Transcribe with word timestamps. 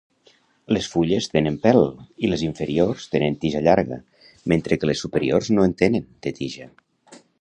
Les 0.75 0.85
fulles 0.93 1.27
tenen 1.33 1.59
pèl, 1.65 1.83
i 2.25 2.31
les 2.31 2.43
inferiors 2.47 3.05
tenen 3.17 3.37
tija 3.45 3.61
llarga, 3.67 3.99
mentre 4.55 4.79
que 4.81 4.91
les 4.91 5.05
superiors 5.07 5.51
no 5.57 5.67
en 5.71 5.77
tenen, 5.83 6.09
de 6.27 6.35
tija. 6.41 6.69